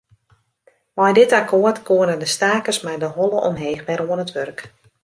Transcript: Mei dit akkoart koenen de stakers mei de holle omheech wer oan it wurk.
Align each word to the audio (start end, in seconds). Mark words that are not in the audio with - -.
Mei 0.95 1.09
dit 1.19 1.31
akkoart 1.39 1.83
koenen 1.89 2.19
de 2.23 2.29
stakers 2.35 2.79
mei 2.85 2.97
de 3.03 3.09
holle 3.17 3.39
omheech 3.49 3.83
wer 3.87 4.01
oan 4.09 4.23
it 4.25 4.33
wurk. 4.35 4.59